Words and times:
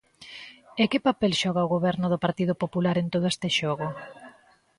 ¿E 0.81 0.83
que 0.91 1.05
papel 1.07 1.31
xoga 1.41 1.65
o 1.65 1.71
Goberno 1.75 2.07
do 2.09 2.21
Partido 2.25 2.53
Popular 2.63 2.95
en 2.99 3.07
todo 3.13 3.25
este 3.33 3.47
xogo? 3.57 3.87